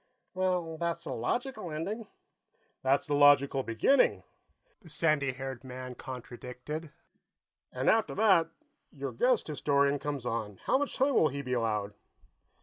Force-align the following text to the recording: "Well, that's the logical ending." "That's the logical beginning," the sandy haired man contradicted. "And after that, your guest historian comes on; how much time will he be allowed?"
"Well, 0.33 0.79
that's 0.79 1.03
the 1.03 1.13
logical 1.13 1.69
ending." 1.71 2.07
"That's 2.81 3.05
the 3.05 3.13
logical 3.13 3.61
beginning," 3.61 4.23
the 4.81 4.89
sandy 4.89 5.33
haired 5.33 5.63
man 5.63 5.93
contradicted. 5.93 6.91
"And 7.71 7.87
after 7.87 8.15
that, 8.15 8.49
your 8.91 9.11
guest 9.11 9.45
historian 9.45 9.99
comes 9.99 10.25
on; 10.25 10.57
how 10.63 10.79
much 10.79 10.95
time 10.95 11.13
will 11.13 11.27
he 11.29 11.43
be 11.43 11.53
allowed?" 11.53 11.93